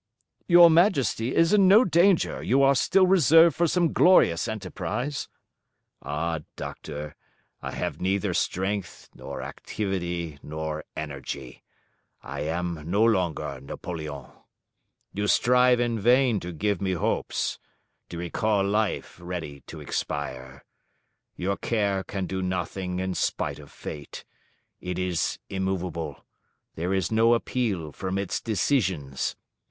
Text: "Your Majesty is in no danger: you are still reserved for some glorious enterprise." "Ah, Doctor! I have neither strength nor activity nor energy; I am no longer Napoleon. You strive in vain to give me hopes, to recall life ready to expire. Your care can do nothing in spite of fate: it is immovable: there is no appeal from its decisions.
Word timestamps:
"Your 0.47 0.71
Majesty 0.71 1.35
is 1.35 1.53
in 1.53 1.67
no 1.67 1.85
danger: 1.85 2.41
you 2.41 2.63
are 2.63 2.73
still 2.73 3.05
reserved 3.05 3.55
for 3.55 3.67
some 3.67 3.93
glorious 3.93 4.47
enterprise." 4.47 5.27
"Ah, 6.01 6.39
Doctor! 6.55 7.15
I 7.61 7.73
have 7.73 8.01
neither 8.01 8.33
strength 8.33 9.09
nor 9.13 9.43
activity 9.43 10.39
nor 10.41 10.83
energy; 10.95 11.61
I 12.23 12.39
am 12.39 12.89
no 12.89 13.03
longer 13.03 13.61
Napoleon. 13.61 14.25
You 15.13 15.27
strive 15.27 15.79
in 15.79 15.99
vain 15.99 16.39
to 16.39 16.51
give 16.51 16.81
me 16.81 16.93
hopes, 16.93 17.59
to 18.09 18.17
recall 18.17 18.63
life 18.67 19.19
ready 19.21 19.59
to 19.67 19.81
expire. 19.81 20.65
Your 21.35 21.57
care 21.57 22.03
can 22.03 22.25
do 22.25 22.41
nothing 22.41 22.99
in 22.99 23.13
spite 23.13 23.59
of 23.59 23.71
fate: 23.71 24.25
it 24.79 24.97
is 24.97 25.37
immovable: 25.51 26.25
there 26.73 26.91
is 26.91 27.11
no 27.11 27.35
appeal 27.35 27.91
from 27.91 28.17
its 28.17 28.41
decisions. 28.41 29.35